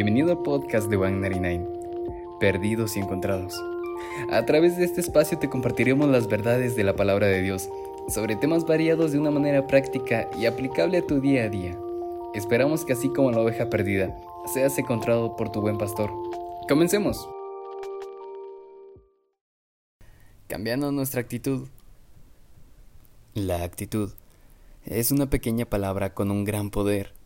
[0.00, 1.66] Bienvenido al podcast de 199,
[2.38, 3.60] Perdidos y Encontrados.
[4.30, 7.68] A través de este espacio te compartiremos las verdades de la palabra de Dios
[8.06, 11.76] sobre temas variados de una manera práctica y aplicable a tu día a día.
[12.32, 14.16] Esperamos que así como la oveja perdida,
[14.46, 16.12] seas encontrado por tu buen pastor.
[16.68, 17.28] Comencemos.
[20.46, 21.66] Cambiando nuestra actitud.
[23.34, 24.12] La actitud
[24.84, 27.17] es una pequeña palabra con un gran poder.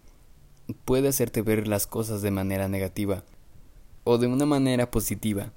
[0.84, 3.24] Puede hacerte ver las cosas de manera negativa
[4.04, 5.52] o de una manera positiva.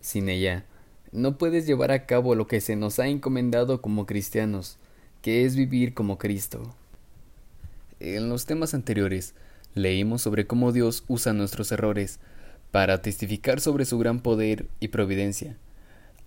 [0.00, 0.64] Sin ella,
[1.12, 4.78] no puedes llevar a cabo lo que se nos ha encomendado como cristianos,
[5.22, 6.74] que es vivir como Cristo.
[8.00, 9.34] En los temas anteriores,
[9.74, 12.18] leímos sobre cómo Dios usa nuestros errores
[12.70, 15.56] para testificar sobre su gran poder y providencia,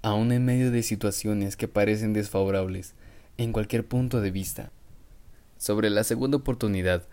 [0.02, 2.94] aun en medio de situaciones que parecen desfavorables
[3.38, 4.72] en cualquier punto de vista.
[5.58, 7.04] Sobre la segunda oportunidad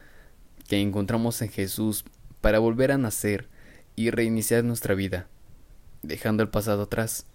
[0.67, 2.05] que encontramos en Jesús
[2.41, 3.49] para volver a nacer
[3.95, 5.27] y reiniciar nuestra vida,
[6.03, 7.27] dejando el pasado atrás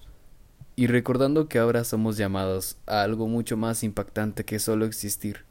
[0.76, 5.46] y recordando que ahora somos llamados a algo mucho más impactante que solo existir.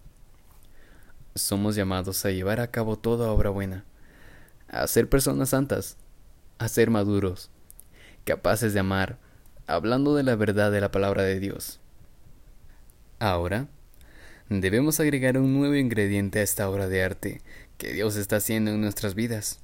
[1.35, 3.85] Somos llamados a llevar a cabo toda obra buena,
[4.69, 5.97] a ser personas santas,
[6.59, 7.51] a ser maduros,
[8.25, 9.19] capaces de amar,
[9.67, 11.81] hablando de la verdad de la palabra de Dios.
[13.19, 13.69] Ahora,
[14.49, 17.41] debemos agregar un nuevo ingrediente a esta obra de arte
[17.81, 19.59] que Dios está haciendo en nuestras vidas.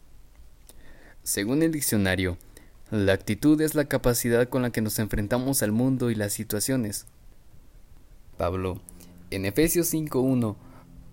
[1.22, 2.38] Según el diccionario,
[2.90, 7.04] la actitud es la capacidad con la que nos enfrentamos al mundo y las situaciones.
[8.38, 8.80] Pablo,
[9.30, 10.56] en Efesios 5.1,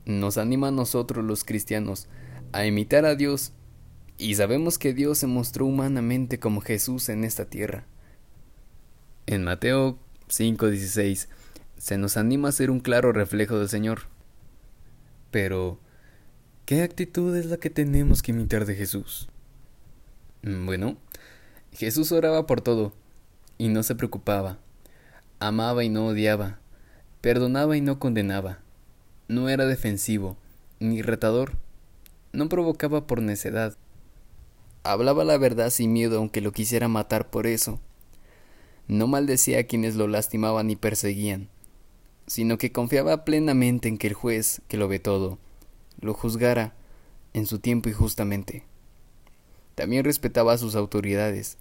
[0.05, 2.07] nos anima a nosotros los cristianos
[2.53, 3.51] a imitar a Dios
[4.17, 7.85] y sabemos que Dios se mostró humanamente como Jesús en esta tierra.
[9.25, 11.27] En Mateo 5.16
[11.77, 14.03] se nos anima a ser un claro reflejo del Señor.
[15.31, 15.79] Pero,
[16.65, 19.27] ¿qué actitud es la que tenemos que imitar de Jesús?
[20.43, 20.97] Bueno,
[21.73, 22.93] Jesús oraba por todo,
[23.57, 24.59] y no se preocupaba,
[25.39, 26.59] amaba y no odiaba,
[27.21, 28.59] perdonaba y no condenaba,
[29.27, 30.37] no era defensivo,
[30.79, 31.57] ni retador,
[32.31, 33.75] no provocaba por necedad,
[34.83, 37.79] hablaba la verdad sin miedo aunque lo quisiera matar por eso,
[38.87, 41.49] no maldecía a quienes lo lastimaban y perseguían,
[42.25, 45.39] sino que confiaba plenamente en que el juez, que lo ve todo,
[46.03, 46.73] lo juzgara
[47.33, 48.63] en su tiempo y justamente.
[49.75, 51.57] También respetaba a sus autoridades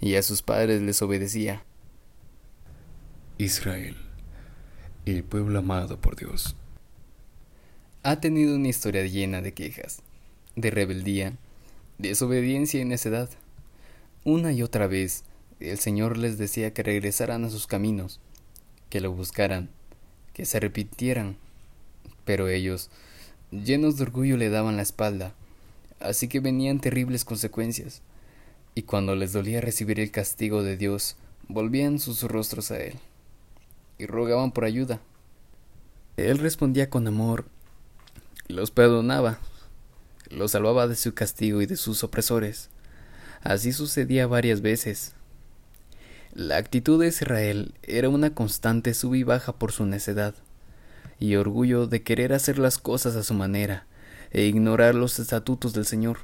[0.00, 1.64] y a sus padres les obedecía.
[3.38, 3.96] Israel,
[5.06, 6.56] el pueblo amado por Dios.
[8.02, 10.02] Ha tenido una historia llena de quejas,
[10.56, 11.36] de rebeldía,
[11.98, 13.30] desobediencia y necedad.
[14.24, 15.24] Una y otra vez
[15.60, 18.20] el Señor les decía que regresaran a sus caminos,
[18.90, 19.70] que lo buscaran,
[20.34, 21.36] que se arrepintieran.
[22.24, 22.90] Pero ellos,
[23.52, 25.34] llenos de orgullo, le daban la espalda
[26.02, 28.02] así que venían terribles consecuencias,
[28.74, 31.16] y cuando les dolía recibir el castigo de Dios,
[31.48, 32.94] volvían sus rostros a Él,
[33.98, 35.00] y rogaban por ayuda.
[36.16, 37.46] Él respondía con amor,
[38.48, 39.38] los perdonaba,
[40.30, 42.70] los salvaba de su castigo y de sus opresores.
[43.42, 45.14] Así sucedía varias veces.
[46.34, 50.34] La actitud de Israel era una constante sub y baja por su necedad
[51.22, 53.86] y orgullo de querer hacer las cosas a su manera,
[54.32, 56.18] e ignorar los estatutos del Señor.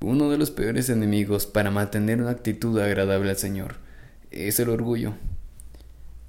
[0.00, 3.76] Uno de los peores enemigos para mantener una actitud agradable al Señor
[4.32, 5.14] es el orgullo.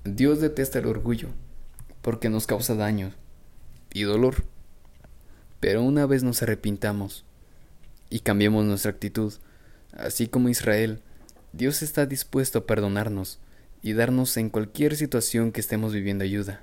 [0.03, 1.29] Dios detesta el orgullo
[2.03, 3.12] porque nos causa daño
[3.91, 4.44] y dolor.
[5.59, 7.25] Pero una vez nos arrepintamos
[8.12, 9.34] y cambiemos nuestra actitud,
[9.94, 11.02] así como Israel,
[11.53, 13.40] Dios está dispuesto a perdonarnos
[13.81, 16.62] y darnos en cualquier situación que estemos viviendo ayuda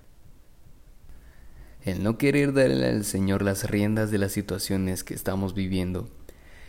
[1.85, 6.09] el no querer darle al Señor las riendas de las situaciones que estamos viviendo,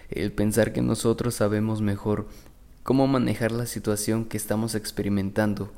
[0.10, 2.28] el pensar que nosotros sabemos mejor
[2.84, 5.72] cómo manejar la situación que estamos experimentando,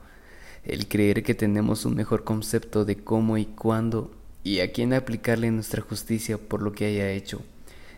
[0.64, 4.12] el creer que tenemos un mejor concepto de cómo y cuándo
[4.44, 7.42] y a quién aplicarle nuestra justicia por lo que haya hecho,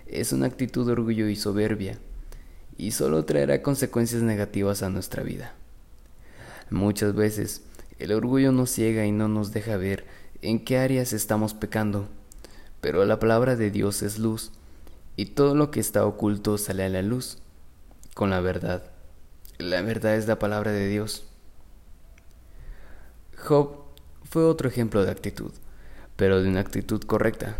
[0.07, 1.97] es una actitud de orgullo y soberbia,
[2.77, 5.53] y solo traerá consecuencias negativas a nuestra vida.
[6.69, 7.61] Muchas veces
[7.99, 10.05] el orgullo nos ciega y no nos deja ver
[10.43, 12.09] en qué áreas estamos pecando,
[12.81, 14.51] pero la palabra de Dios es luz,
[15.15, 17.37] y todo lo que está oculto sale a la luz,
[18.13, 18.83] con la verdad.
[19.57, 21.25] La verdad es la palabra de Dios.
[23.37, 23.85] Job
[24.25, 25.51] fue otro ejemplo de actitud,
[26.17, 27.55] pero de una actitud correcta.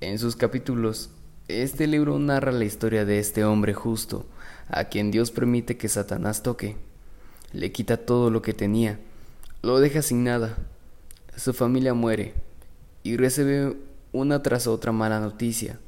[0.00, 1.10] En sus capítulos,
[1.46, 4.26] este libro narra la historia de este hombre justo,
[4.68, 6.76] a quien Dios permite que Satanás toque.
[7.52, 8.98] Le quita todo lo que tenía,
[9.62, 10.56] lo deja sin nada,
[11.36, 12.34] su familia muere
[13.02, 13.76] y recibe
[14.12, 15.78] una tras otra mala noticia.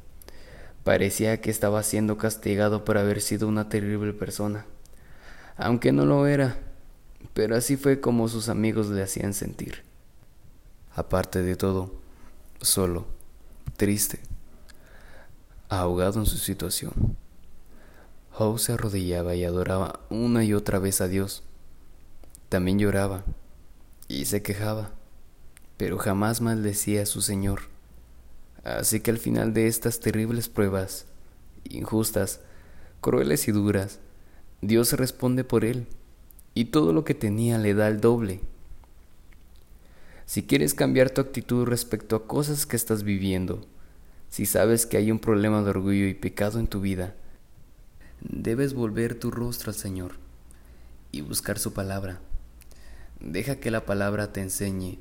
[0.85, 4.67] Parecía que estaba siendo castigado por haber sido una terrible persona,
[5.57, 6.59] aunque no lo era,
[7.35, 9.83] pero así fue como sus amigos le hacían sentir.
[10.95, 11.93] Aparte de todo,
[12.61, 13.07] solo,
[13.77, 14.21] triste,
[15.69, 17.17] ahogado en su situación.
[18.39, 21.43] Howe se arrodillaba y adoraba una y otra vez a Dios.
[22.49, 23.25] También lloraba
[24.09, 24.91] y se quejaba,
[25.77, 27.63] pero jamás maldecía a su Señor.
[28.65, 31.07] Así que al final de estas terribles pruebas,
[31.65, 32.41] injustas,
[33.01, 34.01] crueles y duras,
[34.61, 35.87] Dios responde por él,
[36.55, 38.41] y todo lo que tenía le da el doble.
[40.25, 43.65] Si quieres cambiar tu actitud respecto a cosas que estás viviendo,
[44.29, 47.15] si sabes que hay un problema de orgullo y pecado en tu vida,
[48.21, 50.13] Debes volver tu rostro al Señor
[51.13, 52.21] y buscar su palabra.
[53.21, 54.99] Deja que la palabra te enseñe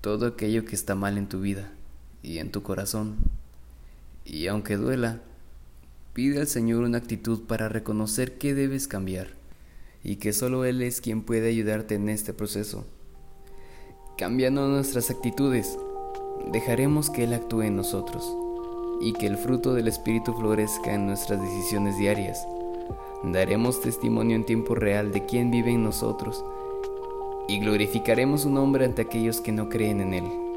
[0.00, 1.70] todo aquello que está mal en tu vida
[2.22, 3.16] y en tu corazón.
[4.24, 5.20] Y aunque duela,
[6.12, 9.28] pide al Señor una actitud para reconocer que debes cambiar
[10.04, 12.86] y que solo Él es quien puede ayudarte en este proceso.
[14.16, 15.78] Cambiando nuestras actitudes,
[16.52, 18.24] dejaremos que Él actúe en nosotros
[19.00, 22.46] y que el fruto del Espíritu florezca en nuestras decisiones diarias
[23.22, 26.44] daremos testimonio en tiempo real de quién vive en nosotros
[27.48, 30.47] y glorificaremos su nombre ante aquellos que no creen en Él.